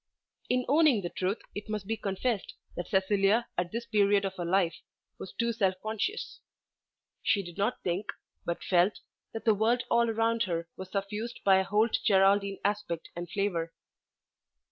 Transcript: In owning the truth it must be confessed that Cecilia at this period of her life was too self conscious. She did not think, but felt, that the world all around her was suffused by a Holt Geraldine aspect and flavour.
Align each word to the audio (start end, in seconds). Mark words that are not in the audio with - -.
In 0.49 0.65
owning 0.67 1.01
the 1.03 1.11
truth 1.11 1.43
it 1.53 1.69
must 1.69 1.85
be 1.85 1.95
confessed 1.95 2.55
that 2.75 2.87
Cecilia 2.87 3.47
at 3.55 3.71
this 3.71 3.85
period 3.85 4.25
of 4.25 4.33
her 4.37 4.45
life 4.45 4.75
was 5.19 5.31
too 5.33 5.53
self 5.53 5.75
conscious. 5.83 6.39
She 7.21 7.43
did 7.43 7.55
not 7.59 7.83
think, 7.83 8.07
but 8.43 8.63
felt, 8.63 9.01
that 9.31 9.45
the 9.45 9.53
world 9.53 9.83
all 9.91 10.09
around 10.09 10.41
her 10.45 10.67
was 10.75 10.89
suffused 10.91 11.41
by 11.45 11.57
a 11.57 11.63
Holt 11.63 11.99
Geraldine 12.03 12.57
aspect 12.65 13.09
and 13.15 13.29
flavour. 13.29 13.75